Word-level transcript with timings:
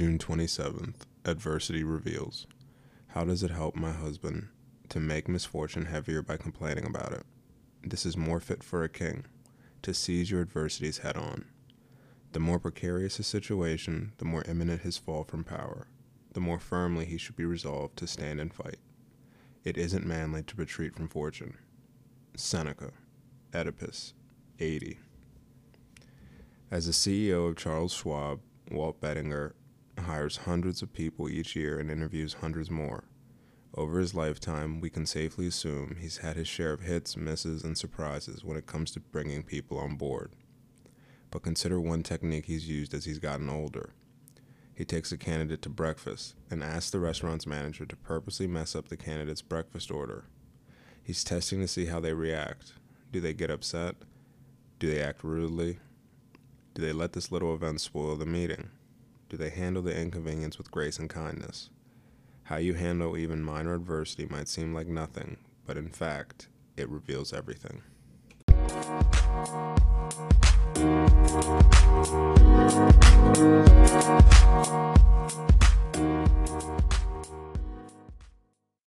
27th, 0.00 0.94
Adversity 1.26 1.84
Reveals. 1.84 2.46
How 3.08 3.26
does 3.26 3.42
it 3.42 3.50
help 3.50 3.76
my 3.76 3.92
husband 3.92 4.48
to 4.88 4.98
make 4.98 5.28
misfortune 5.28 5.84
heavier 5.84 6.22
by 6.22 6.38
complaining 6.38 6.86
about 6.86 7.12
it? 7.12 7.26
This 7.84 8.06
is 8.06 8.16
more 8.16 8.40
fit 8.40 8.64
for 8.64 8.82
a 8.82 8.88
king, 8.88 9.26
to 9.82 9.92
seize 9.92 10.30
your 10.30 10.40
adversities 10.40 10.98
head 10.98 11.18
on. 11.18 11.44
The 12.32 12.40
more 12.40 12.58
precarious 12.58 13.18
his 13.18 13.26
situation, 13.26 14.12
the 14.16 14.24
more 14.24 14.42
imminent 14.48 14.80
his 14.80 14.96
fall 14.96 15.22
from 15.22 15.44
power, 15.44 15.86
the 16.32 16.40
more 16.40 16.58
firmly 16.58 17.04
he 17.04 17.18
should 17.18 17.36
be 17.36 17.44
resolved 17.44 17.98
to 17.98 18.06
stand 18.06 18.40
and 18.40 18.54
fight. 18.54 18.78
It 19.64 19.76
isn't 19.76 20.06
manly 20.06 20.42
to 20.44 20.56
retreat 20.56 20.96
from 20.96 21.08
fortune. 21.08 21.58
Seneca, 22.36 22.92
Oedipus, 23.54 24.14
80. 24.58 24.98
As 26.70 26.86
the 26.86 26.92
CEO 26.92 27.50
of 27.50 27.56
Charles 27.56 27.92
Schwab, 27.92 28.40
Walt 28.70 28.98
Bettinger 29.02 29.54
hires 30.02 30.38
hundreds 30.38 30.82
of 30.82 30.92
people 30.92 31.28
each 31.28 31.54
year 31.56 31.78
and 31.78 31.90
interviews 31.90 32.34
hundreds 32.34 32.70
more. 32.70 33.04
Over 33.74 34.00
his 34.00 34.14
lifetime, 34.14 34.80
we 34.80 34.90
can 34.90 35.06
safely 35.06 35.46
assume 35.46 35.96
he's 36.00 36.18
had 36.18 36.36
his 36.36 36.48
share 36.48 36.72
of 36.72 36.80
hits, 36.80 37.16
misses, 37.16 37.62
and 37.62 37.78
surprises 37.78 38.44
when 38.44 38.56
it 38.56 38.66
comes 38.66 38.90
to 38.92 39.00
bringing 39.00 39.42
people 39.42 39.78
on 39.78 39.96
board. 39.96 40.32
But 41.30 41.42
consider 41.42 41.80
one 41.80 42.02
technique 42.02 42.46
he's 42.46 42.68
used 42.68 42.92
as 42.92 43.04
he's 43.04 43.20
gotten 43.20 43.48
older. 43.48 43.90
He 44.74 44.84
takes 44.84 45.12
a 45.12 45.18
candidate 45.18 45.62
to 45.62 45.68
breakfast 45.68 46.34
and 46.50 46.64
asks 46.64 46.90
the 46.90 46.98
restaurant's 46.98 47.46
manager 47.46 47.86
to 47.86 47.96
purposely 47.96 48.46
mess 48.46 48.74
up 48.74 48.88
the 48.88 48.96
candidate's 48.96 49.42
breakfast 49.42 49.90
order. 49.90 50.24
He's 51.02 51.22
testing 51.22 51.60
to 51.60 51.68
see 51.68 51.86
how 51.86 52.00
they 52.00 52.14
react. 52.14 52.72
Do 53.12 53.20
they 53.20 53.34
get 53.34 53.50
upset? 53.50 53.94
Do 54.78 54.90
they 54.90 55.00
act 55.00 55.22
rudely? 55.22 55.78
Do 56.74 56.82
they 56.82 56.92
let 56.92 57.12
this 57.12 57.30
little 57.30 57.54
event 57.54 57.80
spoil 57.80 58.16
the 58.16 58.26
meeting? 58.26 58.70
Do 59.30 59.36
they 59.36 59.50
handle 59.50 59.80
the 59.80 59.96
inconvenience 59.96 60.58
with 60.58 60.72
grace 60.72 60.98
and 60.98 61.08
kindness? 61.08 61.70
How 62.42 62.56
you 62.56 62.74
handle 62.74 63.16
even 63.16 63.44
minor 63.44 63.74
adversity 63.74 64.26
might 64.26 64.48
seem 64.48 64.74
like 64.74 64.88
nothing, 64.88 65.36
but 65.64 65.76
in 65.76 65.88
fact, 65.88 66.48
it 66.76 66.88
reveals 66.88 67.32
everything. 67.32 67.82